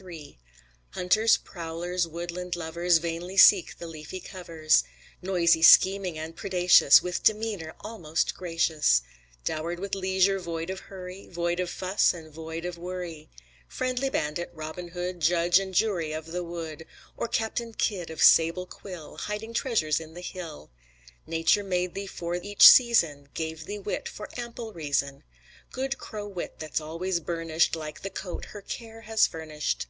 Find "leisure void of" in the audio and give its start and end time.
9.96-10.78